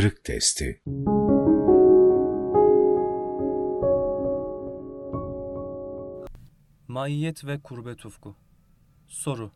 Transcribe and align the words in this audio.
Kırık 0.00 0.24
Testi 0.24 0.82
Maiyet 6.88 7.44
ve 7.44 7.60
kurbet 7.60 8.06
ufku. 8.06 8.36
Soru. 9.08 9.50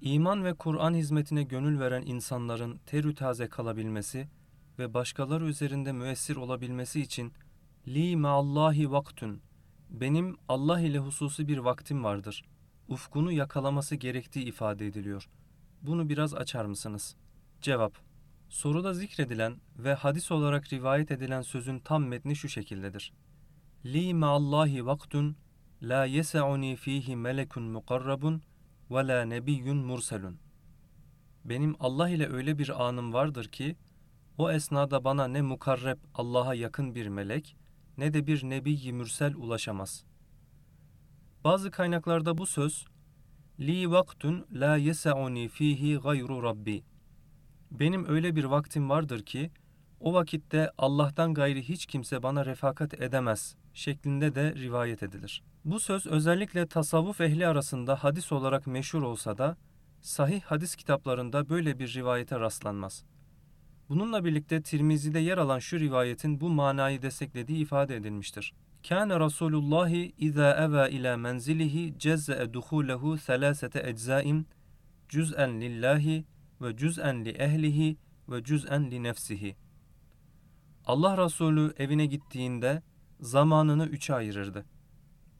İman 0.00 0.44
ve 0.44 0.54
Kur'an 0.54 0.94
hizmetine 0.94 1.42
gönül 1.42 1.80
veren 1.80 2.02
insanların 2.06 2.80
terü 2.86 3.14
taze 3.14 3.48
kalabilmesi 3.48 4.28
ve 4.78 4.94
başkaları 4.94 5.46
üzerinde 5.46 5.92
müessir 5.92 6.36
olabilmesi 6.36 7.00
için 7.00 7.32
li 7.88 8.16
ma'allahi 8.16 8.90
vaktun 8.90 9.42
benim 9.90 10.36
Allah 10.48 10.80
ile 10.80 10.98
hususi 10.98 11.48
bir 11.48 11.58
vaktim 11.58 12.04
vardır. 12.04 12.44
Ufkunu 12.88 13.32
yakalaması 13.32 13.96
gerektiği 13.96 14.44
ifade 14.44 14.86
ediliyor. 14.86 15.28
Bunu 15.82 16.08
biraz 16.08 16.34
açar 16.34 16.64
mısınız? 16.64 17.16
Cevap. 17.60 18.11
Soruda 18.52 18.94
zikredilen 18.94 19.56
ve 19.78 19.94
hadis 19.94 20.32
olarak 20.32 20.72
rivayet 20.72 21.10
edilen 21.10 21.42
sözün 21.42 21.78
tam 21.78 22.04
metni 22.04 22.36
şu 22.36 22.48
şekildedir. 22.48 23.12
Li 23.84 24.14
ma'allahi 24.14 24.86
vaktun 24.86 25.36
La 25.82 26.04
yese'uni 26.04 26.76
fihi 26.76 27.16
melekun 27.16 27.62
mukarrabun 27.62 28.42
ve 28.90 29.06
la 29.06 29.24
nebiyyun 29.24 29.76
murselun. 29.76 30.38
Benim 31.44 31.76
Allah 31.80 32.08
ile 32.08 32.28
öyle 32.28 32.58
bir 32.58 32.88
anım 32.88 33.12
vardır 33.12 33.44
ki 33.44 33.76
o 34.38 34.50
esnada 34.50 35.04
bana 35.04 35.28
ne 35.28 35.42
mukarreb 35.42 35.98
Allah'a 36.14 36.54
yakın 36.54 36.94
bir 36.94 37.06
melek 37.06 37.56
ne 37.98 38.14
de 38.14 38.26
bir 38.26 38.42
nebiyi 38.44 38.92
mürsel 38.92 39.34
ulaşamaz. 39.34 40.04
Bazı 41.44 41.70
kaynaklarda 41.70 42.38
bu 42.38 42.46
söz 42.46 42.84
li 43.60 43.90
vaktun 43.90 44.46
la 44.52 44.76
yese'uni 44.76 45.48
fihi 45.48 45.96
gayru 45.96 46.42
rabbi. 46.42 46.91
Benim 47.80 48.08
öyle 48.08 48.36
bir 48.36 48.44
vaktim 48.44 48.90
vardır 48.90 49.22
ki 49.22 49.50
o 50.00 50.14
vakitte 50.14 50.70
Allah'tan 50.78 51.34
gayri 51.34 51.68
hiç 51.68 51.86
kimse 51.86 52.22
bana 52.22 52.46
refakat 52.46 53.00
edemez 53.00 53.56
şeklinde 53.74 54.34
de 54.34 54.54
rivayet 54.54 55.02
edilir. 55.02 55.42
Bu 55.64 55.80
söz 55.80 56.06
özellikle 56.06 56.66
tasavvuf 56.66 57.20
ehli 57.20 57.46
arasında 57.46 58.04
hadis 58.04 58.32
olarak 58.32 58.66
meşhur 58.66 59.02
olsa 59.02 59.38
da 59.38 59.56
sahih 60.00 60.42
hadis 60.42 60.76
kitaplarında 60.76 61.48
böyle 61.48 61.78
bir 61.78 61.94
rivayete 61.94 62.40
rastlanmaz. 62.40 63.04
Bununla 63.88 64.24
birlikte 64.24 64.62
Tirmizi'de 64.62 65.18
yer 65.18 65.38
alan 65.38 65.58
şu 65.58 65.80
rivayetin 65.80 66.40
bu 66.40 66.48
manayı 66.48 67.02
desteklediği 67.02 67.58
ifade 67.58 67.96
edilmiştir. 67.96 68.52
Kâne 68.88 69.20
Rasulullahi 69.20 70.12
izâ 70.18 70.54
eva 70.64 70.88
ila 70.88 71.16
menzilihi 71.16 71.98
cezze'e 71.98 72.44
duhûlehu 72.44 73.18
selâsete 73.18 73.88
eczaim 73.88 74.46
cüz'en 75.08 75.60
lillahi 75.60 76.24
ve 76.62 76.76
cüz'en 76.76 77.24
li 77.24 77.30
ehlihi 77.30 77.96
ve 78.28 78.44
cüz'en 78.44 78.90
li 78.90 79.02
nefsihi. 79.02 79.56
Allah 80.86 81.24
Resulü 81.24 81.74
evine 81.78 82.06
gittiğinde 82.06 82.82
zamanını 83.20 83.86
üçe 83.86 84.14
ayırırdı. 84.14 84.64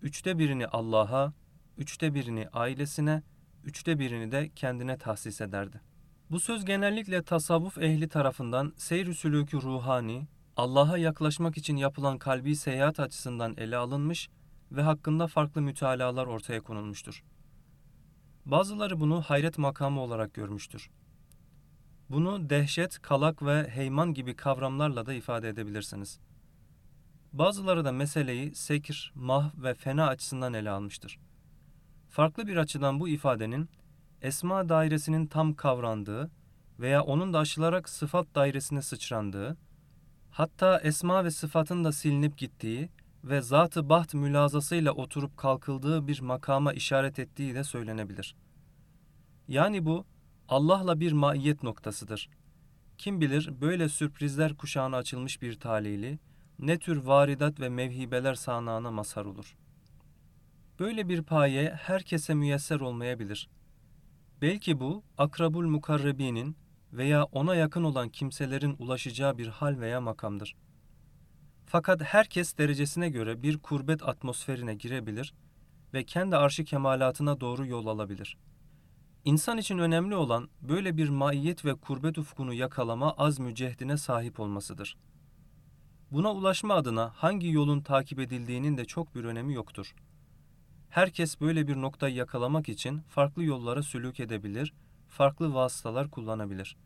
Üçte 0.03 0.39
birini 0.39 0.67
Allah'a, 0.67 1.33
üçte 1.79 2.15
birini 2.15 2.49
ailesine, 2.53 3.23
üçte 3.65 3.99
birini 3.99 4.33
de 4.33 4.51
kendine 4.57 4.99
tahsis 4.99 5.41
ederdi. 5.41 5.81
Bu 6.31 6.41
söz 6.41 6.65
genellikle 6.65 7.23
tasavvuf 7.23 7.79
ehli 7.79 8.09
tarafından 8.09 8.73
seyr-i 8.77 9.11
sülûkü 9.11 9.63
ruhani, 9.63 10.27
Allah'a 10.57 10.99
yaklaşmak 10.99 11.57
için 11.57 11.77
yapılan 11.77 12.19
kalbi 12.19 12.57
seyahat 12.57 13.01
açısından 13.01 13.55
ele 13.57 13.77
alınmış 13.77 14.29
ve 14.73 14.83
hakkında 14.83 15.27
farklı 15.27 15.63
mütalalar 15.63 16.27
ortaya 16.27 16.61
konulmuştur. 16.61 17.23
Bazıları 18.47 19.01
bunu 19.01 19.23
hayret 19.23 19.59
makamı 19.59 20.01
olarak 20.01 20.35
görmüştür. 20.35 20.91
Bunu 22.11 22.51
dehşet, 22.51 23.03
kalak 23.03 23.43
ve 23.43 23.69
heyman 23.69 24.15
gibi 24.15 24.37
kavramlarla 24.37 25.07
da 25.07 25.15
ifade 25.15 25.49
edebilirsiniz. 25.49 26.21
Bazıları 27.33 27.85
da 27.85 27.93
meseleyi 27.93 28.55
sekir, 28.55 29.13
mah 29.15 29.51
ve 29.57 29.75
fena 29.75 30.07
açısından 30.07 30.55
ele 30.55 30.71
almıştır. 30.71 31.19
Farklı 32.11 32.47
bir 32.47 32.57
açıdan 32.57 33.01
bu 33.01 33.09
ifadenin 33.09 33.69
esma 34.23 34.69
dairesinin 34.69 35.27
tam 35.27 35.55
kavrandığı 35.55 36.31
veya 36.79 37.03
onun 37.03 37.33
da 37.33 37.39
aşılarak 37.39 37.89
sıfat 37.89 38.35
dairesine 38.35 38.83
sıçrandığı, 38.83 39.57
hatta 40.31 40.81
esma 40.81 41.25
ve 41.25 41.31
sıfatın 41.31 41.85
da 41.85 41.93
silinip 41.93 42.39
gittiği 42.39 42.89
ve 43.25 43.41
zat-ı 43.41 43.89
baht 43.89 44.15
mülazasıyla 44.15 44.93
oturup 44.93 45.37
kalkıldığı 45.37 46.07
bir 46.07 46.21
makama 46.21 46.73
işaret 46.73 47.19
ettiği 47.19 47.55
de 47.55 47.65
söylenebilir. 47.65 48.37
Yani 49.49 49.87
bu 49.87 50.05
Allah'la 50.53 51.01
bir 51.01 51.13
maiyet 51.13 51.63
noktasıdır. 51.63 52.29
Kim 52.99 53.21
bilir 53.21 53.61
böyle 53.61 53.89
sürprizler 53.89 54.57
kuşağına 54.57 54.97
açılmış 54.97 55.43
bir 55.43 55.61
talili, 55.61 56.19
ne 56.59 56.79
tür 56.79 56.97
varidat 56.97 57.61
ve 57.61 57.69
mevhibeler 57.69 58.35
sanağına 58.35 58.91
mazhar 58.91 59.25
olur. 59.25 59.57
Böyle 60.79 61.09
bir 61.09 61.23
paye 61.23 61.71
herkese 61.71 62.35
müyesser 62.35 62.81
olmayabilir. 62.81 63.49
Belki 64.43 64.81
bu, 64.81 65.03
akrabul 65.19 65.67
mukarrebinin 65.67 66.57
veya 66.93 67.25
ona 67.25 67.55
yakın 67.55 67.85
olan 67.85 68.09
kimselerin 68.09 68.77
ulaşacağı 68.79 69.39
bir 69.39 69.47
hal 69.47 69.81
veya 69.81 70.01
makamdır. 70.01 70.57
Fakat 71.67 72.03
herkes 72.03 72.59
derecesine 72.59 73.09
göre 73.09 73.43
bir 73.43 73.59
kurbet 73.59 74.09
atmosferine 74.09 74.75
girebilir 74.75 75.35
ve 75.95 76.05
kendi 76.05 76.37
arşı 76.37 76.65
kemalatına 76.65 77.41
doğru 77.41 77.67
yol 77.67 77.87
alabilir.'' 77.87 78.52
İnsan 79.25 79.59
için 79.59 79.79
önemli 79.79 80.15
olan 80.15 80.49
böyle 80.63 80.97
bir 80.97 81.09
maiyet 81.09 81.65
ve 81.65 81.75
kurbet 81.75 82.19
ufkunu 82.19 82.55
yakalama 82.55 83.13
az 83.13 83.39
mücehdine 83.39 83.97
sahip 83.97 84.41
olmasıdır. 84.41 84.97
Buna 86.11 86.33
ulaşma 86.33 86.75
adına 86.75 87.13
hangi 87.15 87.51
yolun 87.51 87.81
takip 87.81 88.19
edildiğinin 88.21 88.77
de 88.77 88.85
çok 88.85 89.15
bir 89.15 89.25
önemi 89.25 89.55
yoktur. 89.55 89.95
Herkes 90.91 91.41
böyle 91.41 91.69
bir 91.69 91.77
noktayı 91.77 92.15
yakalamak 92.15 92.69
için 92.69 93.01
farklı 93.09 93.45
yollara 93.45 93.83
sülük 93.83 94.21
edebilir, 94.21 94.75
farklı 95.09 95.55
vasıtalar 95.55 96.11
kullanabilir. 96.11 96.77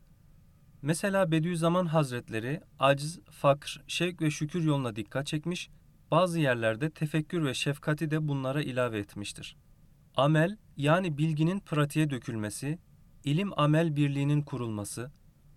Mesela 0.81 1.31
Bediüzzaman 1.31 1.85
Hazretleri 1.85 2.61
aciz, 2.79 3.19
fakr, 3.31 3.81
şevk 3.87 4.21
ve 4.21 4.31
şükür 4.31 4.63
yoluna 4.63 4.95
dikkat 4.95 5.27
çekmiş, 5.27 5.69
bazı 6.11 6.39
yerlerde 6.39 6.89
tefekkür 6.89 7.45
ve 7.45 7.53
şefkati 7.53 8.11
de 8.11 8.27
bunlara 8.27 8.61
ilave 8.61 8.99
etmiştir. 8.99 9.55
Amel 10.17 10.57
yani 10.77 11.17
bilginin 11.17 11.59
pratiğe 11.59 12.09
dökülmesi, 12.09 12.79
ilim 13.23 13.59
amel 13.59 13.95
birliğinin 13.95 14.41
kurulması, 14.41 15.11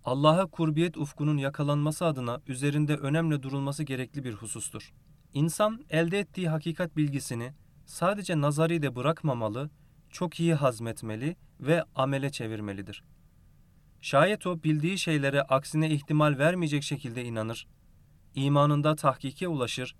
Allah'a 0.04 0.47
kurbiyet 0.47 0.97
ufkunun 0.97 1.37
yakalanması 1.37 2.06
adına 2.06 2.41
üzerinde 2.47 2.97
önemli 2.97 3.43
durulması 3.43 3.82
gerekli 3.82 4.25
bir 4.25 4.32
husustur. 4.32 4.93
İnsan 5.34 5.84
elde 5.91 6.19
ettiği 6.19 6.48
hakikat 6.48 6.97
bilgisini 6.97 7.53
sadece 7.87 8.41
nazari 8.41 8.82
de 8.82 8.97
bırakmamalı, 8.97 9.71
çok 10.10 10.41
iyi 10.41 10.54
hazmetmeli 10.54 11.37
ve 11.60 11.84
amele 11.94 12.31
çevirmelidir. 12.31 13.04
Şayet 14.00 14.47
o 14.47 14.62
bildiği 14.62 14.98
şeylere 14.98 15.42
aksine 15.42 15.91
ihtimal 15.91 16.38
vermeyecek 16.38 16.82
şekilde 16.82 17.25
inanır, 17.25 17.66
imanında 18.34 18.97
tahkike 18.97 19.48
ulaşır 19.48 19.97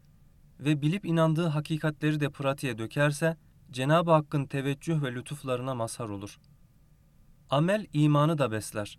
ve 0.61 0.83
bilip 0.83 1.07
inandığı 1.07 1.47
hakikatleri 1.47 2.21
de 2.21 2.31
pratiğe 2.31 2.79
dökerse, 2.79 3.37
Cenab-ı 3.73 4.11
Hakk'ın 4.11 4.47
teveccüh 4.47 5.03
ve 5.03 5.15
lütuflarına 5.15 5.75
mazhar 5.75 6.09
olur. 6.09 6.39
Amel 7.51 7.87
imanı 7.93 8.39
da 8.39 8.53
besler. 8.53 8.99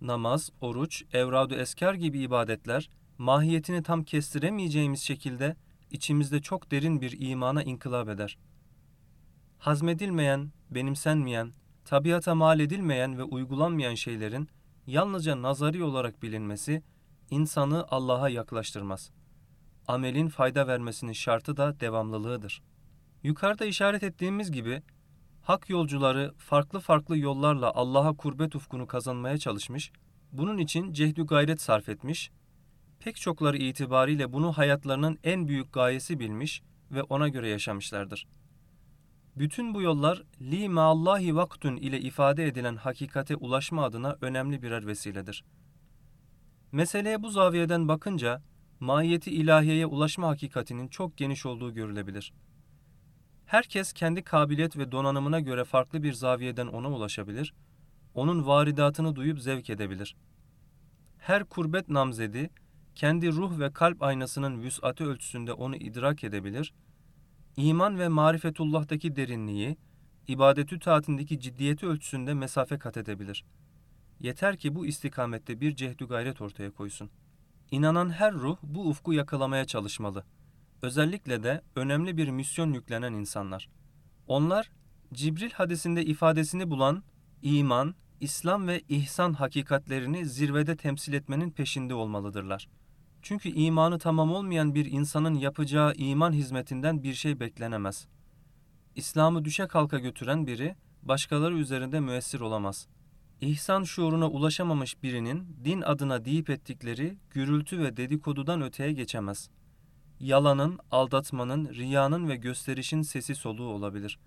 Namaz, 0.00 0.50
oruç, 0.60 1.04
evradu 1.12 1.54
esker 1.54 1.94
gibi 1.94 2.20
ibadetler 2.20 2.90
mahiyetini 3.18 3.82
tam 3.82 4.04
kestiremeyeceğimiz 4.04 5.00
şekilde 5.00 5.56
içimizde 5.90 6.42
çok 6.42 6.70
derin 6.70 7.00
bir 7.00 7.20
imana 7.20 7.62
inkılap 7.62 8.08
eder. 8.08 8.38
Hazmedilmeyen, 9.58 10.52
benimsenmeyen, 10.70 11.52
tabiata 11.84 12.34
mal 12.34 12.60
edilmeyen 12.60 13.18
ve 13.18 13.22
uygulanmayan 13.22 13.94
şeylerin 13.94 14.48
yalnızca 14.86 15.42
nazari 15.42 15.84
olarak 15.84 16.22
bilinmesi 16.22 16.82
insanı 17.30 17.86
Allah'a 17.88 18.28
yaklaştırmaz. 18.28 19.10
Amelin 19.88 20.28
fayda 20.28 20.66
vermesinin 20.66 21.12
şartı 21.12 21.56
da 21.56 21.80
devamlılığıdır.'' 21.80 22.70
Yukarıda 23.22 23.64
işaret 23.64 24.02
ettiğimiz 24.02 24.52
gibi 24.52 24.82
hak 25.42 25.70
yolcuları 25.70 26.34
farklı 26.38 26.80
farklı 26.80 27.18
yollarla 27.18 27.74
Allah'a 27.74 28.16
kurbet 28.16 28.54
ufkunu 28.54 28.86
kazanmaya 28.86 29.38
çalışmış, 29.38 29.92
bunun 30.32 30.58
için 30.58 30.92
cehdü 30.92 31.26
gayret 31.26 31.60
sarf 31.60 31.88
etmiş, 31.88 32.30
pek 32.98 33.16
çokları 33.16 33.56
itibariyle 33.56 34.32
bunu 34.32 34.52
hayatlarının 34.52 35.18
en 35.24 35.48
büyük 35.48 35.72
gayesi 35.72 36.20
bilmiş 36.20 36.62
ve 36.90 37.02
ona 37.02 37.28
göre 37.28 37.48
yaşamışlardır. 37.48 38.26
Bütün 39.36 39.74
bu 39.74 39.82
yollar 39.82 40.22
li 40.40 40.68
ma'allahi 40.68 41.36
vaktun 41.36 41.76
ile 41.76 42.00
ifade 42.00 42.46
edilen 42.46 42.76
hakikate 42.76 43.36
ulaşma 43.36 43.84
adına 43.84 44.16
önemli 44.20 44.62
birer 44.62 44.86
vesiledir. 44.86 45.44
Meseleye 46.72 47.22
bu 47.22 47.30
zaviyeden 47.30 47.88
bakınca 47.88 48.42
mahiyeti 48.80 49.30
ilahiyeye 49.30 49.86
ulaşma 49.86 50.28
hakikatinin 50.28 50.88
çok 50.88 51.16
geniş 51.16 51.46
olduğu 51.46 51.74
görülebilir.'' 51.74 52.49
Herkes 53.50 53.92
kendi 53.92 54.22
kabiliyet 54.22 54.76
ve 54.76 54.92
donanımına 54.92 55.40
göre 55.40 55.64
farklı 55.64 56.02
bir 56.02 56.12
zaviyeden 56.12 56.66
ona 56.66 56.90
ulaşabilir, 56.90 57.54
onun 58.14 58.46
varidatını 58.46 59.16
duyup 59.16 59.40
zevk 59.40 59.70
edebilir. 59.70 60.16
Her 61.18 61.44
kurbet 61.44 61.88
namzedi 61.88 62.50
kendi 62.94 63.32
ruh 63.32 63.58
ve 63.58 63.72
kalp 63.72 64.02
aynasının 64.02 64.62
vüs'ati 64.62 65.04
ölçüsünde 65.04 65.52
onu 65.52 65.76
idrak 65.76 66.24
edebilir, 66.24 66.74
iman 67.56 67.98
ve 67.98 68.08
marifetullah'taki 68.08 69.16
derinliği, 69.16 69.76
ibadetü 70.28 70.78
taatindeki 70.78 71.40
ciddiyeti 71.40 71.86
ölçüsünde 71.86 72.34
mesafe 72.34 72.78
kat 72.78 72.96
edebilir. 72.96 73.44
Yeter 74.20 74.56
ki 74.56 74.74
bu 74.74 74.86
istikamette 74.86 75.60
bir 75.60 75.76
cehdü 75.76 76.06
gayret 76.08 76.40
ortaya 76.40 76.70
koysun. 76.70 77.10
İnanan 77.70 78.10
her 78.10 78.32
ruh 78.32 78.56
bu 78.62 78.88
ufku 78.88 79.12
yakalamaya 79.12 79.64
çalışmalı. 79.64 80.24
Özellikle 80.82 81.42
de 81.42 81.62
önemli 81.76 82.16
bir 82.16 82.28
misyon 82.28 82.72
yüklenen 82.72 83.12
insanlar. 83.12 83.68
Onlar, 84.26 84.70
Cibril 85.12 85.50
hadisinde 85.50 86.04
ifadesini 86.04 86.70
bulan 86.70 87.02
iman, 87.42 87.94
İslam 88.20 88.68
ve 88.68 88.80
ihsan 88.88 89.32
hakikatlerini 89.32 90.26
zirvede 90.26 90.76
temsil 90.76 91.12
etmenin 91.12 91.50
peşinde 91.50 91.94
olmalıdırlar. 91.94 92.68
Çünkü 93.22 93.48
imanı 93.48 93.98
tamam 93.98 94.32
olmayan 94.32 94.74
bir 94.74 94.86
insanın 94.86 95.34
yapacağı 95.34 95.94
iman 95.94 96.32
hizmetinden 96.32 97.02
bir 97.02 97.14
şey 97.14 97.40
beklenemez. 97.40 98.06
İslam'ı 98.96 99.44
düşe 99.44 99.66
kalka 99.66 99.98
götüren 99.98 100.46
biri 100.46 100.76
başkaları 101.02 101.54
üzerinde 101.54 102.00
müessir 102.00 102.40
olamaz. 102.40 102.88
İhsan 103.40 103.82
şuuruna 103.82 104.28
ulaşamamış 104.28 105.02
birinin 105.02 105.56
din 105.64 105.80
adına 105.80 106.24
deyip 106.24 106.50
ettikleri 106.50 107.16
gürültü 107.30 107.78
ve 107.78 107.96
dedikodudan 107.96 108.62
öteye 108.62 108.92
geçemez. 108.92 109.50
Yalanın, 110.20 110.78
aldatmanın, 110.90 111.68
riyanın 111.68 112.28
ve 112.28 112.36
gösterişin 112.36 113.02
sesi 113.02 113.34
soluğu 113.34 113.68
olabilir. 113.68 114.18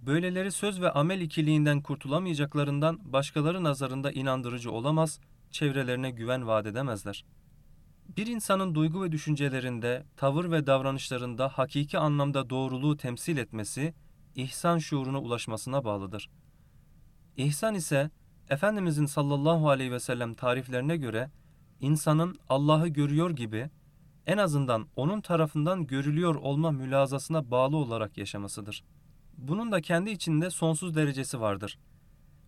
Böyleleri 0.00 0.52
söz 0.52 0.80
ve 0.80 0.90
amel 0.90 1.20
ikiliğinden 1.20 1.80
kurtulamayacaklarından 1.80 3.12
başkaları 3.12 3.64
nazarında 3.64 4.12
inandırıcı 4.12 4.72
olamaz, 4.72 5.20
çevrelerine 5.50 6.10
güven 6.10 6.46
vaat 6.46 6.66
edemezler.'' 6.66 7.44
Bir 8.16 8.26
insanın 8.26 8.74
duygu 8.74 9.02
ve 9.02 9.12
düşüncelerinde, 9.12 10.04
tavır 10.16 10.50
ve 10.50 10.66
davranışlarında 10.66 11.48
hakiki 11.48 11.98
anlamda 11.98 12.50
doğruluğu 12.50 12.96
temsil 12.96 13.36
etmesi, 13.36 13.94
ihsan 14.34 14.78
şuuruna 14.78 15.20
ulaşmasına 15.20 15.84
bağlıdır. 15.84 16.30
İhsan 17.36 17.74
ise, 17.74 18.10
Efendimizin 18.50 19.06
sallallahu 19.06 19.68
aleyhi 19.68 19.92
ve 19.92 20.00
sellem 20.00 20.34
tariflerine 20.34 20.96
göre, 20.96 21.30
insanın 21.80 22.38
Allah'ı 22.48 22.88
görüyor 22.88 23.30
gibi, 23.30 23.70
en 24.26 24.38
azından 24.38 24.86
onun 24.96 25.20
tarafından 25.20 25.86
görülüyor 25.86 26.34
olma 26.34 26.70
mülazasına 26.70 27.50
bağlı 27.50 27.76
olarak 27.76 28.18
yaşamasıdır. 28.18 28.84
Bunun 29.38 29.72
da 29.72 29.80
kendi 29.80 30.10
içinde 30.10 30.50
sonsuz 30.50 30.94
derecesi 30.94 31.40
vardır. 31.40 31.78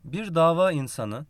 Bir 0.05 0.35
dava 0.35 0.73
insanı, 0.73 1.27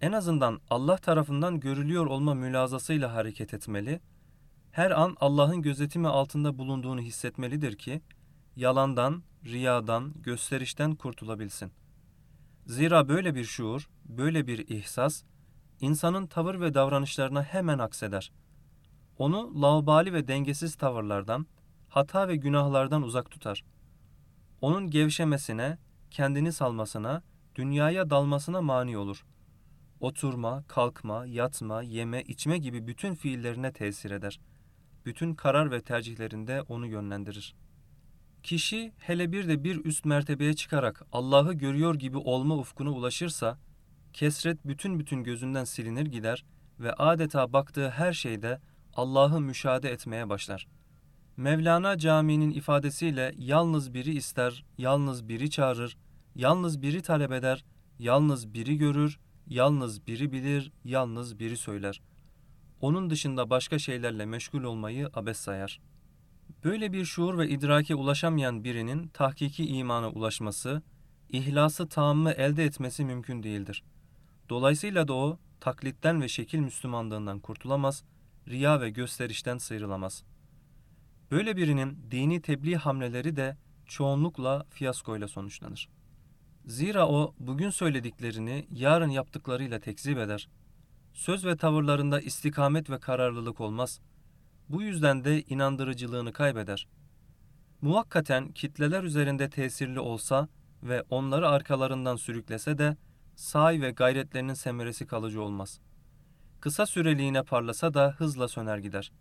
en 0.00 0.12
azından 0.12 0.60
Allah 0.70 0.96
tarafından 0.96 1.60
görülüyor 1.60 2.06
olma 2.06 2.34
mülazasıyla 2.34 3.14
hareket 3.14 3.54
etmeli, 3.54 4.00
her 4.72 4.90
an 4.90 5.16
Allah'ın 5.20 5.62
gözetimi 5.62 6.08
altında 6.08 6.58
bulunduğunu 6.58 7.00
hissetmelidir 7.00 7.76
ki, 7.76 8.00
yalandan, 8.56 9.22
riyadan, 9.44 10.12
gösterişten 10.22 10.94
kurtulabilsin. 10.94 11.72
Zira 12.66 13.08
böyle 13.08 13.34
bir 13.34 13.44
şuur, 13.44 13.88
böyle 14.04 14.46
bir 14.46 14.68
ihsas, 14.68 15.22
insanın 15.80 16.26
tavır 16.26 16.60
ve 16.60 16.74
davranışlarına 16.74 17.42
hemen 17.42 17.78
akseder. 17.78 18.32
Onu 19.18 19.62
laubali 19.62 20.12
ve 20.12 20.28
dengesiz 20.28 20.74
tavırlardan, 20.74 21.46
hata 21.88 22.28
ve 22.28 22.36
günahlardan 22.36 23.02
uzak 23.02 23.30
tutar. 23.30 23.64
Onun 24.60 24.90
gevşemesine, 24.90 25.78
kendini 26.10 26.52
salmasına, 26.52 27.22
dünyaya 27.54 28.10
dalmasına 28.10 28.62
mani 28.62 28.98
olur.'' 28.98 29.36
oturma, 30.00 30.64
kalkma, 30.68 31.26
yatma, 31.26 31.82
yeme, 31.82 32.22
içme 32.22 32.58
gibi 32.58 32.86
bütün 32.86 33.14
fiillerine 33.14 33.72
tesir 33.72 34.10
eder. 34.10 34.40
Bütün 35.04 35.34
karar 35.34 35.70
ve 35.70 35.80
tercihlerinde 35.80 36.62
onu 36.62 36.86
yönlendirir. 36.86 37.54
Kişi 38.42 38.92
hele 38.98 39.32
bir 39.32 39.48
de 39.48 39.64
bir 39.64 39.84
üst 39.84 40.04
mertebeye 40.04 40.54
çıkarak 40.54 41.02
Allah'ı 41.12 41.52
görüyor 41.52 41.94
gibi 41.94 42.16
olma 42.16 42.56
ufkuna 42.56 42.90
ulaşırsa, 42.90 43.58
kesret 44.12 44.66
bütün 44.66 44.98
bütün 44.98 45.24
gözünden 45.24 45.64
silinir 45.64 46.06
gider 46.06 46.44
ve 46.80 46.92
adeta 46.92 47.52
baktığı 47.52 47.90
her 47.90 48.12
şeyde 48.12 48.60
Allah'ı 48.96 49.40
müşahede 49.40 49.90
etmeye 49.90 50.28
başlar. 50.28 50.66
Mevlana 51.36 51.98
Camii'nin 51.98 52.50
ifadesiyle 52.50 53.34
yalnız 53.38 53.94
biri 53.94 54.14
ister, 54.14 54.64
yalnız 54.78 55.28
biri 55.28 55.50
çağırır, 55.50 55.96
yalnız 56.34 56.82
biri 56.82 57.02
talep 57.02 57.32
eder, 57.32 57.64
yalnız 57.98 58.54
biri 58.54 58.78
görür, 58.78 59.18
Yalnız 59.48 60.06
biri 60.06 60.32
bilir, 60.32 60.72
yalnız 60.84 61.38
biri 61.38 61.56
söyler. 61.56 62.00
Onun 62.80 63.10
dışında 63.10 63.50
başka 63.50 63.78
şeylerle 63.78 64.26
meşgul 64.26 64.62
olmayı 64.62 65.10
abes 65.14 65.38
sayar. 65.38 65.80
Böyle 66.64 66.92
bir 66.92 67.04
şuur 67.04 67.38
ve 67.38 67.48
idrake 67.48 67.94
ulaşamayan 67.94 68.64
birinin 68.64 69.08
tahkiki 69.08 69.66
imana 69.66 70.10
ulaşması, 70.10 70.82
ihlası 71.28 71.88
tamamı 71.88 72.30
elde 72.30 72.64
etmesi 72.64 73.04
mümkün 73.04 73.42
değildir. 73.42 73.84
Dolayısıyla 74.48 75.08
da 75.08 75.14
o, 75.14 75.38
taklitten 75.60 76.22
ve 76.22 76.28
şekil 76.28 76.58
Müslümanlığından 76.58 77.40
kurtulamaz, 77.40 78.04
riya 78.48 78.80
ve 78.80 78.90
gösterişten 78.90 79.58
sıyrılamaz. 79.58 80.24
Böyle 81.30 81.56
birinin 81.56 81.98
dini 82.10 82.42
tebliğ 82.42 82.76
hamleleri 82.76 83.36
de 83.36 83.56
çoğunlukla 83.86 84.66
fiyaskoyla 84.70 85.28
sonuçlanır. 85.28 85.88
Zira 86.66 87.08
o 87.08 87.34
bugün 87.38 87.70
söylediklerini 87.70 88.66
yarın 88.70 89.10
yaptıklarıyla 89.10 89.80
tekzip 89.80 90.18
eder. 90.18 90.48
Söz 91.12 91.44
ve 91.44 91.56
tavırlarında 91.56 92.20
istikamet 92.20 92.90
ve 92.90 92.98
kararlılık 92.98 93.60
olmaz. 93.60 94.00
Bu 94.68 94.82
yüzden 94.82 95.24
de 95.24 95.42
inandırıcılığını 95.42 96.32
kaybeder. 96.32 96.88
Muhakkaten 97.80 98.52
kitleler 98.52 99.02
üzerinde 99.02 99.50
tesirli 99.50 100.00
olsa 100.00 100.48
ve 100.82 101.02
onları 101.10 101.48
arkalarından 101.48 102.16
sürüklese 102.16 102.78
de 102.78 102.96
say 103.36 103.80
ve 103.80 103.90
gayretlerinin 103.90 104.54
semeresi 104.54 105.06
kalıcı 105.06 105.42
olmaz. 105.42 105.80
Kısa 106.66 106.86
süreliğine 106.86 107.42
parlasa 107.42 107.94
da 107.94 108.14
hızla 108.18 108.48
söner 108.48 108.78
gider. 108.78 109.12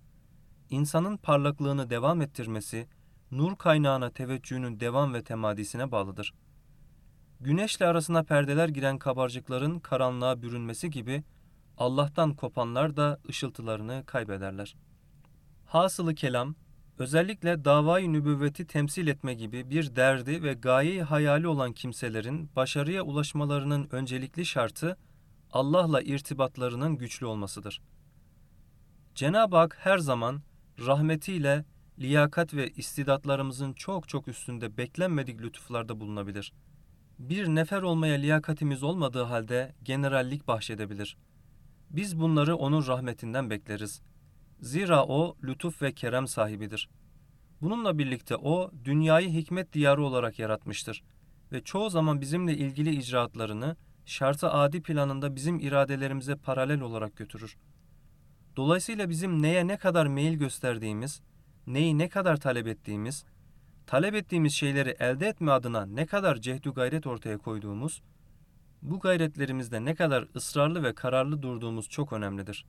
İnsanın 0.69 1.17
parlaklığını 1.17 1.89
devam 1.89 2.21
ettirmesi, 2.21 2.87
nur 3.31 3.55
kaynağına 3.55 4.09
teveccühünün 4.09 4.79
devam 4.79 5.13
ve 5.13 5.23
temadisine 5.23 5.91
bağlıdır.'' 5.91 6.33
Güneşle 7.39 7.85
arasına 7.85 8.23
perdeler 8.23 8.69
giren 8.69 8.97
kabarcıkların 8.97 9.79
karanlığa 9.79 10.41
bürünmesi 10.41 10.89
gibi 10.89 11.23
Allah'tan 11.77 12.33
kopanlar 12.33 12.97
da 12.97 13.19
ışıltılarını 13.29 14.03
kaybederler. 14.05 14.75
Hasılı 15.65 16.15
kelam, 16.15 16.55
özellikle 16.99 17.65
davayı 17.65 18.13
nübüvveti 18.13 18.67
temsil 18.67 19.07
etme 19.07 19.33
gibi 19.33 19.69
bir 19.69 19.95
derdi 19.95 20.43
ve 20.43 20.53
gayeyi 20.53 21.03
hayali 21.03 21.47
olan 21.47 21.73
kimselerin 21.73 22.49
başarıya 22.55 23.03
ulaşmalarının 23.03 23.87
öncelikli 23.91 24.45
şartı 24.45 24.97
Allah'la 25.55 26.01
irtibatlarının 26.01 26.97
güçlü 26.97 27.25
olmasıdır. 27.25 27.81
Cenab-ı 29.15 29.55
Hak 29.55 29.77
her 29.79 29.97
zaman 29.97 30.41
rahmetiyle 30.79 31.65
liyakat 31.99 32.53
ve 32.53 32.69
istidatlarımızın 32.69 33.73
çok 33.73 34.07
çok 34.09 34.27
üstünde 34.27 34.77
beklenmedik 34.77 35.41
lütuflarda 35.41 35.99
bulunabilir.'' 35.99 36.65
Bir 37.19 37.47
nefer 37.47 37.81
olmaya 37.81 38.17
liyakatimiz 38.17 38.83
olmadığı 38.83 39.23
halde 39.23 39.75
generallik 39.83 40.47
bahşedebilir. 40.47 41.17
Biz 41.89 42.19
bunları 42.19 42.55
onun 42.55 42.87
rahmetinden 42.87 43.49
bekleriz. 43.49 44.01
Zira 44.61 45.05
o 45.05 45.37
lütuf 45.43 45.81
ve 45.81 45.91
kerem 45.91 46.27
sahibidir. 46.27 46.89
Bununla 47.61 47.97
birlikte 47.97 48.35
o 48.35 48.71
dünyayı 48.83 49.29
hikmet 49.29 49.73
diyarı 49.73 50.03
olarak 50.03 50.39
yaratmıştır 50.39 51.03
ve 51.51 51.63
çoğu 51.63 51.89
zaman 51.89 52.21
bizimle 52.21 52.57
ilgili 52.57 52.95
icraatlarını 52.95 53.75
şartı 54.05 54.51
adi 54.51 54.81
planında 54.81 55.35
bizim 55.35 55.59
iradelerimize 55.59 56.35
paralel 56.35 56.81
olarak 56.81 57.15
götürür. 57.15 57.57
Dolayısıyla 58.55 59.09
bizim 59.09 59.41
neye 59.41 59.67
ne 59.67 59.77
kadar 59.77 60.07
meyil 60.07 60.33
gösterdiğimiz, 60.33 61.21
neyi 61.67 61.97
ne 61.97 62.09
kadar 62.09 62.37
talep 62.37 62.67
ettiğimiz, 62.67 63.25
talep 63.87 64.15
ettiğimiz 64.15 64.53
şeyleri 64.53 64.95
elde 64.99 65.27
etme 65.27 65.51
adına 65.51 65.85
ne 65.85 66.05
kadar 66.05 66.35
cehdü 66.35 66.73
gayret 66.73 67.07
ortaya 67.07 67.37
koyduğumuz, 67.37 68.01
bu 68.81 68.99
gayretlerimizde 68.99 69.85
ne 69.85 69.95
kadar 69.95 70.27
ısrarlı 70.35 70.83
ve 70.83 70.93
kararlı 70.93 71.41
durduğumuz 71.41 71.89
çok 71.89 72.13
önemlidir. 72.13 72.65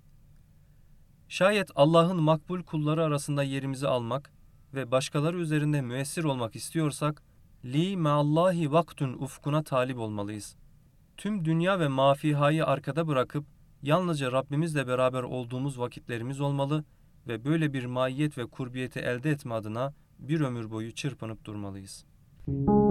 Şayet 1.29 1.71
Allah'ın 1.75 2.23
makbul 2.23 2.63
kulları 2.63 3.05
arasında 3.05 3.43
yerimizi 3.43 3.89
almak 3.89 4.33
ve 4.75 4.91
başkaları 4.91 5.39
üzerinde 5.39 5.83
müessir 5.83 6.25
olmak 6.25 6.57
istiyorsak, 6.57 7.23
li 7.65 7.97
meallahi 7.97 8.73
vaktun 8.73 9.13
ufkuna 9.13 9.63
talip 9.63 9.99
olmalıyız. 9.99 10.57
Tüm 11.17 11.45
dünya 11.45 11.81
ve 11.81 11.89
mafihayı 11.89 12.67
arkada 12.67 13.09
bırakıp 13.09 13.45
yalnızca 13.83 14.33
Rabbimizle 14.33 14.87
beraber 14.87 15.23
olduğumuz 15.23 15.79
vakitlerimiz 15.79 16.41
olmalı 16.41 16.85
ve 17.29 17.45
böyle 17.45 17.73
bir 17.73 17.85
maiyet 17.85 18.39
ve 18.39 18.47
kurbiyeti 18.47 19.01
elde 19.01 19.31
etme 19.31 19.55
adına 19.55 19.95
bir 20.19 20.41
ömür 20.41 20.71
boyu 20.71 20.93
çırpınıp 20.93 21.45
durmalıyız. 21.45 22.05
Müzik 22.47 22.86